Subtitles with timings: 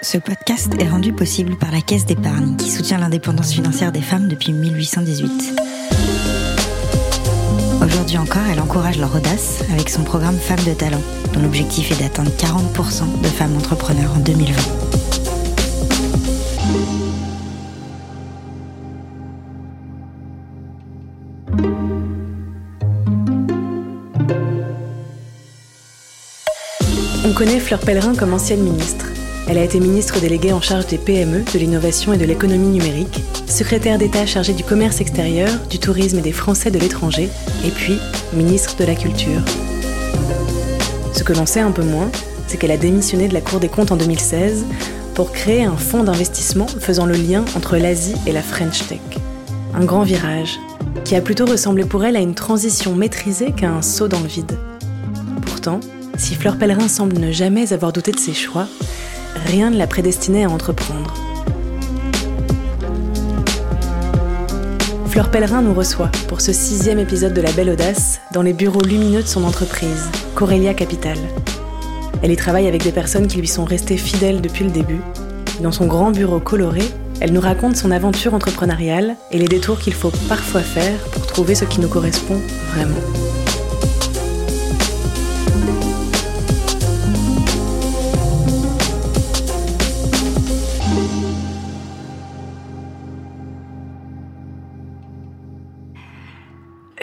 [0.00, 4.28] Ce podcast est rendu possible par la Caisse d'épargne qui soutient l'indépendance financière des femmes
[4.28, 5.60] depuis 1818.
[7.84, 11.02] Aujourd'hui encore, elle encourage leur audace avec son programme Femmes de talent,
[11.34, 14.54] dont l'objectif est d'atteindre 40% de femmes entrepreneurs en 2020.
[27.24, 29.06] On connaît Fleur Pellerin comme ancienne ministre.
[29.50, 33.22] Elle a été ministre déléguée en charge des PME, de l'innovation et de l'économie numérique,
[33.46, 37.30] secrétaire d'État chargée du commerce extérieur, du tourisme et des Français de l'étranger,
[37.64, 37.96] et puis
[38.34, 39.40] ministre de la Culture.
[41.14, 42.10] Ce que l'on sait un peu moins,
[42.46, 44.66] c'est qu'elle a démissionné de la Cour des comptes en 2016
[45.14, 49.00] pour créer un fonds d'investissement faisant le lien entre l'Asie et la French Tech.
[49.74, 50.58] Un grand virage,
[51.06, 54.28] qui a plutôt ressemblé pour elle à une transition maîtrisée qu'à un saut dans le
[54.28, 54.58] vide.
[55.46, 55.80] Pourtant,
[56.18, 58.66] si Fleur Pellerin semble ne jamais avoir douté de ses choix,
[59.46, 61.14] rien ne la prédestinait à entreprendre.
[65.06, 68.82] Fleur Pellerin nous reçoit pour ce sixième épisode de La Belle Audace dans les bureaux
[68.82, 71.18] lumineux de son entreprise, Corelia Capital.
[72.22, 75.00] Elle y travaille avec des personnes qui lui sont restées fidèles depuis le début.
[75.60, 76.82] Dans son grand bureau coloré,
[77.20, 81.54] elle nous raconte son aventure entrepreneuriale et les détours qu'il faut parfois faire pour trouver
[81.54, 82.40] ce qui nous correspond
[82.74, 83.27] vraiment.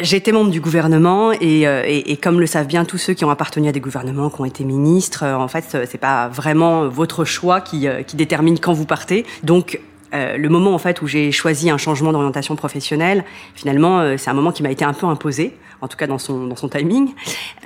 [0.06, 3.26] J'étais membre du gouvernement et, euh, et, et, comme le savent bien tous ceux qui
[3.26, 6.88] ont appartenu à des gouvernements, qui ont été ministres, euh, en fait, c'est pas vraiment
[6.88, 9.26] votre choix qui, euh, qui détermine quand vous partez.
[9.42, 9.80] Donc,
[10.14, 14.36] euh, le moment en fait où j'ai choisi un changement d'orientation professionnelle, finalement, c'est un
[14.36, 17.12] moment qui m'a été un peu imposé, en tout cas dans son dans son timing.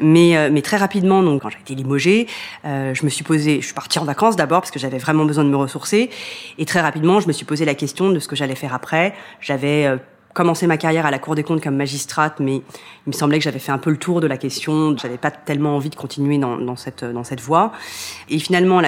[0.01, 2.27] Mais mais très rapidement, donc quand j'ai été limogée,
[2.63, 5.43] je me suis posé, je suis partie en vacances d'abord parce que j'avais vraiment besoin
[5.43, 6.09] de me ressourcer,
[6.57, 9.13] et très rapidement, je me suis posé la question de ce que j'allais faire après.
[9.41, 9.99] J'avais
[10.39, 13.43] commencé ma carrière à la Cour des comptes comme magistrate, mais il me semblait que
[13.43, 14.95] j'avais fait un peu le tour de la question.
[14.95, 17.73] J'avais pas tellement envie de continuer dans, dans cette dans cette voie.
[18.29, 18.81] Et finalement,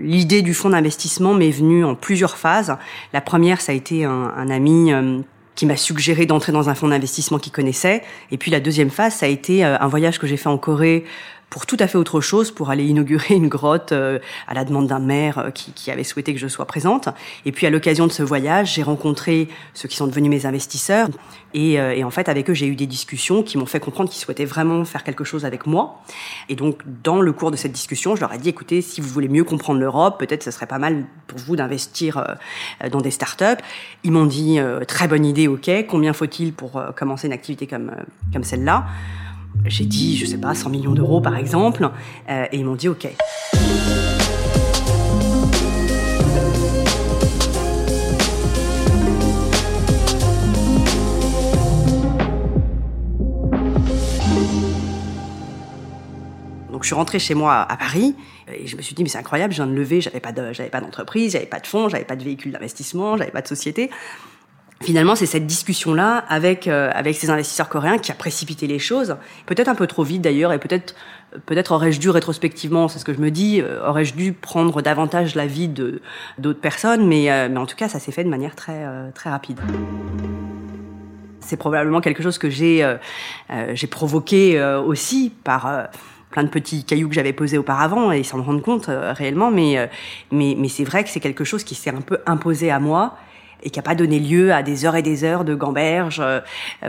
[0.00, 2.76] l'idée du fonds d'investissement m'est venue en plusieurs phases.
[3.12, 4.92] La première, ça a été un, un ami.
[4.92, 5.18] Euh,
[5.56, 8.02] qui m'a suggéré d'entrer dans un fonds d'investissement qu'il connaissait.
[8.30, 10.58] Et puis la deuxième phase, ça a été euh, un voyage que j'ai fait en
[10.58, 11.04] Corée
[11.50, 14.18] pour tout à fait autre chose, pour aller inaugurer une grotte euh,
[14.48, 17.08] à la demande d'un maire euh, qui, qui, avait souhaité que je sois présente.
[17.44, 21.08] Et puis à l'occasion de ce voyage, j'ai rencontré ceux qui sont devenus mes investisseurs.
[21.54, 24.10] Et, euh, et en fait, avec eux, j'ai eu des discussions qui m'ont fait comprendre
[24.10, 26.02] qu'ils souhaitaient vraiment faire quelque chose avec moi.
[26.48, 29.08] Et donc, dans le cours de cette discussion, je leur ai dit, écoutez, si vous
[29.08, 32.36] voulez mieux comprendre l'Europe, peut-être ce serait pas mal pour vous d'investir
[32.90, 33.62] dans des startups.
[34.02, 34.58] Ils m'ont dit,
[34.88, 37.92] très bonne idée, ok, combien faut-il pour commencer une activité comme,
[38.32, 38.86] comme celle-là?
[39.64, 41.90] J'ai dit, je sais pas, 100 millions d'euros par exemple,
[42.28, 43.06] euh, et ils m'ont dit OK.
[56.70, 58.14] Donc je suis rentrée chez moi à Paris
[58.52, 60.68] et je me suis dit mais c'est incroyable, je viens de lever, j'avais pas j'avais
[60.68, 63.90] pas d'entreprise, j'avais pas de fonds, j'avais pas de véhicule d'investissement, j'avais pas de société
[64.82, 69.16] finalement, c'est cette discussion-là avec euh, avec ces investisseurs coréens qui a précipité les choses,
[69.46, 70.94] peut-être un peu trop vite d'ailleurs, et peut-être
[71.44, 75.34] peut-être aurais-je dû rétrospectivement, c'est ce que je me dis, euh, aurais-je dû prendre davantage
[75.34, 76.00] l'avis de
[76.38, 79.10] d'autres personnes, mais euh, mais en tout cas, ça s'est fait de manière très euh,
[79.12, 79.60] très rapide.
[81.40, 82.96] C'est probablement quelque chose que j'ai euh,
[83.72, 85.88] j'ai provoqué aussi par
[86.30, 89.88] plein de petits cailloux que j'avais posés auparavant et sans me rendre compte réellement, mais
[90.32, 93.16] mais mais c'est vrai que c'est quelque chose qui s'est un peu imposé à moi
[93.62, 96.40] et qui n'a pas donné lieu à des heures et des heures de gamberge euh,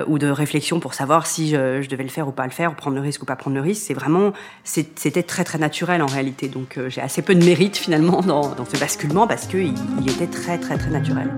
[0.08, 2.72] ou de réflexion pour savoir si je, je, devais le faire ou pas le faire,
[2.72, 3.84] ou prendre le risque ou pas prendre le risque.
[3.86, 4.34] C'est vraiment,
[4.64, 6.48] c'était très très naturel en réalité.
[6.48, 10.10] Donc euh, j'ai assez peu de mérite finalement dans, dans ce basculement parce qu'il il
[10.10, 11.30] était très très très naturel.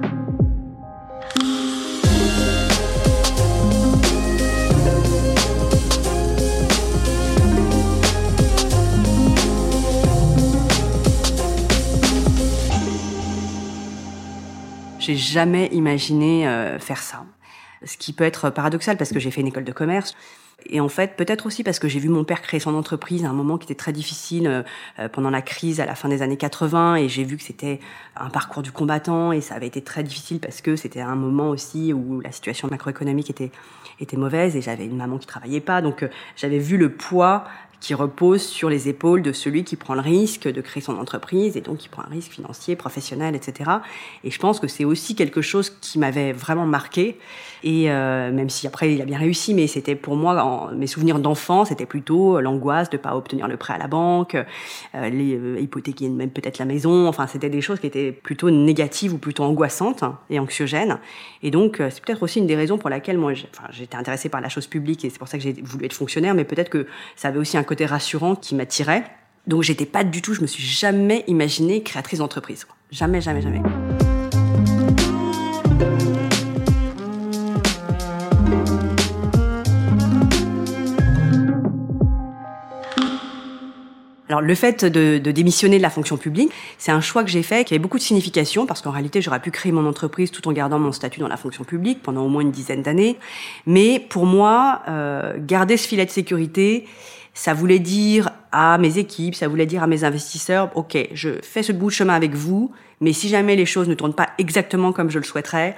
[15.09, 17.25] J'ai jamais imaginé euh, faire ça.
[17.83, 20.15] Ce qui peut être paradoxal parce que j'ai fait une école de commerce.
[20.67, 23.29] Et en fait, peut-être aussi parce que j'ai vu mon père créer son entreprise à
[23.29, 24.65] un moment qui était très difficile
[24.99, 27.79] euh, pendant la crise à la fin des années 80 et j'ai vu que c'était
[28.15, 31.49] un parcours du combattant et ça avait été très difficile parce que c'était un moment
[31.49, 33.51] aussi où la situation macroéconomique était
[34.01, 37.45] était mauvaise et j'avais une maman qui travaillait pas donc euh, j'avais vu le poids
[37.79, 41.55] qui repose sur les épaules de celui qui prend le risque de créer son entreprise
[41.57, 43.69] et donc qui prend un risque financier, professionnel, etc.
[44.23, 47.17] Et je pense que c'est aussi quelque chose qui m'avait vraiment marqué.
[47.63, 51.19] Et euh, même si après il a bien réussi, mais c'était pour moi, mes souvenirs
[51.19, 55.59] d'enfant, c'était plutôt l'angoisse de pas obtenir le prêt à la banque, euh, les euh,
[55.59, 57.07] hypothéquer même peut-être la maison.
[57.07, 60.99] Enfin, c'était des choses qui étaient plutôt négatives ou plutôt angoissantes et anxiogènes.
[61.43, 63.33] Et donc, euh, c'est peut-être aussi une des raisons pour laquelle moi,
[63.71, 66.33] j'étais intéressée par la chose publique et c'est pour ça que j'ai voulu être fonctionnaire.
[66.33, 69.03] Mais peut-être que ça avait aussi un côté rassurant qui m'attirait.
[69.45, 72.65] Donc j'étais pas du tout, je me suis jamais imaginée créatrice d'entreprise.
[72.91, 73.61] Jamais, jamais, jamais.
[84.29, 87.65] Alors le fait de, démissionner de la fonction publique, c'est un choix que j'ai fait
[87.65, 90.51] qui avait beaucoup de signification parce qu'en réalité j'aurais pu créer mon entreprise tout en
[90.51, 93.17] gardant mon statut dans la fonction publique pendant au moins une dizaine d'années.
[93.65, 96.87] Mais pour moi, euh, garder ce filet de sécurité,
[97.33, 101.63] ça voulait dire à mes équipes, ça voulait dire à mes investisseurs, ok, je fais
[101.63, 102.71] ce bout de chemin avec vous,
[103.01, 105.75] mais si jamais les choses ne tournent pas exactement comme je le souhaiterais,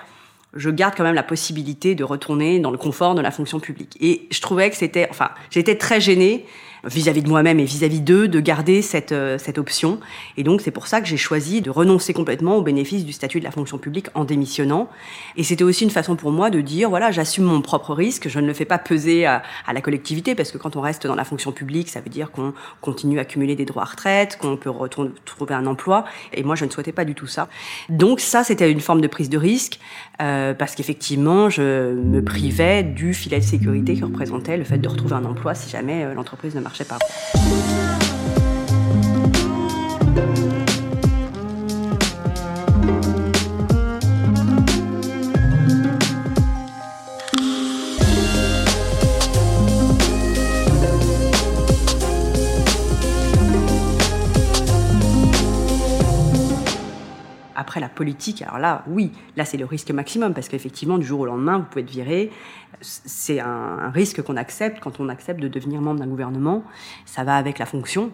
[0.54, 3.98] je garde quand même la possibilité de retourner dans le confort de la fonction publique.
[4.02, 6.46] Et je trouvais que c'était, enfin, j'étais très gênée
[6.84, 10.00] vis-à-vis de moi-même et vis-à-vis d'eux de garder cette, euh, cette option.
[10.38, 13.40] Et donc c'est pour ça que j'ai choisi de renoncer complètement au bénéfice du statut
[13.40, 14.90] de la fonction publique en démissionnant.
[15.38, 18.40] Et c'était aussi une façon pour moi de dire, voilà, j'assume mon propre risque, je
[18.40, 21.16] ne le fais pas peser à, à, la collectivité, parce que quand on reste dans
[21.16, 24.58] la fonction publique, ça veut dire qu'on continue à accumuler des droits à retraite, qu'on
[24.58, 26.06] peut retourner, trouver un emploi.
[26.34, 27.48] Et moi, je ne souhaitais pas du tout ça.
[27.90, 29.80] Donc ça, c'était une forme de prise de risque,
[30.22, 34.88] euh, parce qu'effectivement, je me privais du filet de sécurité qui représentait le fait de
[34.88, 37.00] retrouver un emploi si jamais euh, l'entreprise ne marchait marchait pas.
[57.72, 61.22] Après la politique, alors là, oui, là c'est le risque maximum parce qu'effectivement, du jour
[61.22, 62.30] au lendemain, vous pouvez être viré.
[62.82, 66.66] C'est un, risque qu'on accepte quand on accepte de devenir membre d'un gouvernement.
[67.06, 68.12] Ça va avec la fonction,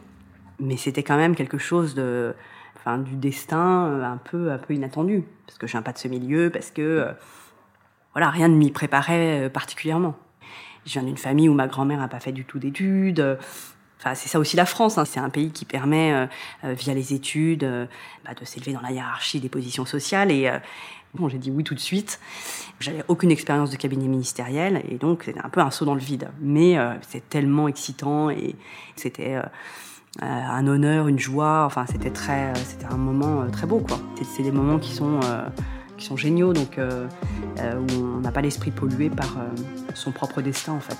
[0.59, 2.35] mais c'était quand même quelque chose de,
[2.75, 5.97] enfin, du destin euh, un peu, un peu inattendu parce que je viens pas de
[5.97, 7.11] ce milieu, parce que euh,
[8.13, 10.15] voilà, rien ne m'y préparait euh, particulièrement.
[10.85, 13.39] Je viens d'une famille où ma grand-mère n'a pas fait du tout d'études.
[14.15, 14.97] C'est ça aussi la France.
[14.97, 15.05] Hein.
[15.05, 16.25] C'est un pays qui permet, euh,
[16.63, 17.85] euh, via les études, euh,
[18.25, 20.31] bah, de s'élever dans la hiérarchie des positions sociales.
[20.31, 20.49] Et
[21.13, 22.19] bon, j'ai dit oui tout de suite.
[22.79, 26.01] J'avais aucune expérience de cabinet ministériel, et donc c'était un peu un saut dans le
[26.01, 26.29] vide.
[26.41, 28.55] Mais c'est tellement excitant et
[28.95, 29.41] c'était
[30.21, 31.63] un honneur, une joie.
[31.65, 33.99] Enfin, c'était très, c'était un moment très beau, quoi.
[34.23, 35.19] C'est des moments qui sont
[35.97, 39.37] qui sont géniaux, donc où on n'a pas l'esprit pollué par
[39.95, 40.97] son propre destin, en fait.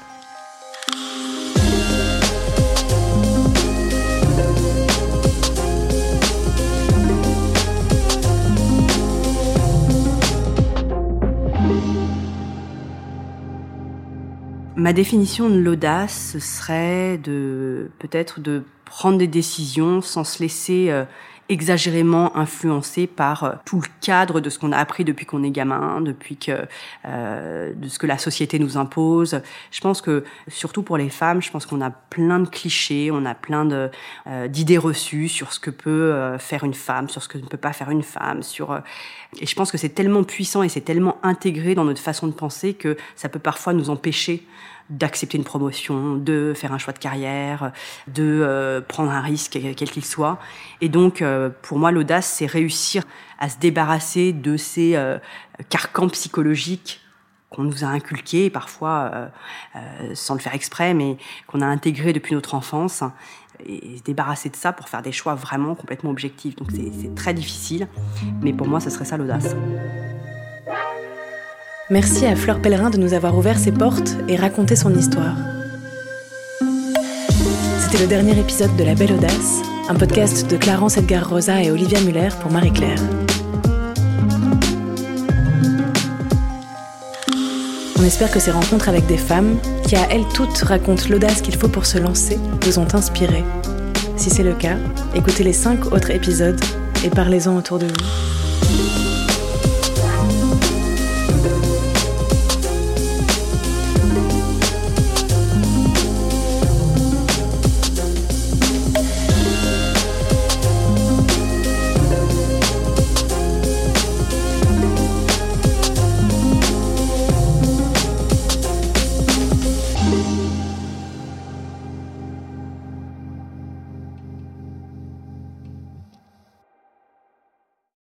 [14.77, 20.91] Ma définition de l'audace, ce serait de peut-être de prendre des décisions sans se laisser
[20.91, 21.03] euh,
[21.49, 25.51] exagérément influencer par euh, tout le cadre de ce qu'on a appris depuis qu'on est
[25.51, 26.51] gamin, depuis que
[27.05, 29.41] euh, de ce que la société nous impose.
[29.71, 33.25] Je pense que surtout pour les femmes, je pense qu'on a plein de clichés, on
[33.25, 33.89] a plein de
[34.47, 37.73] d'idées reçues sur ce que peut faire une femme, sur ce que ne peut pas
[37.73, 38.81] faire une femme, sur
[39.39, 42.33] et je pense que c'est tellement puissant et c'est tellement intégré dans notre façon de
[42.33, 44.45] penser que ça peut parfois nous empêcher
[44.89, 47.71] d'accepter une promotion, de faire un choix de carrière,
[48.07, 50.39] de euh, prendre un risque quel qu'il soit.
[50.81, 53.03] Et donc, euh, pour moi, l'audace, c'est réussir
[53.39, 55.17] à se débarrasser de ces euh,
[55.69, 57.01] carcans psychologiques
[57.49, 59.29] qu'on nous a inculqués, parfois
[60.15, 61.15] sans le faire exprès, mais
[61.47, 63.03] qu'on a intégrés depuis notre enfance,
[63.65, 66.57] et se débarrasser de ça pour faire des choix vraiment complètement objectifs.
[66.57, 67.87] Donc c'est très difficile,
[68.41, 69.55] mais pour moi, ce serait ça l'audace.
[71.89, 75.37] Merci à Fleur Pellerin de nous avoir ouvert ses portes et raconté son histoire.
[77.79, 81.71] C'était le dernier épisode de La Belle Audace, un podcast de Clarence Edgar Rosa et
[81.71, 82.99] Olivia Muller pour Marie-Claire.
[87.97, 91.55] On espère que ces rencontres avec des femmes, qui à elles toutes racontent l'audace qu'il
[91.55, 93.45] faut pour se lancer, vous ont inspiré.
[94.17, 94.75] Si c'est le cas,
[95.15, 96.59] écoutez les cinq autres épisodes
[97.05, 99.16] et parlez-en autour de vous.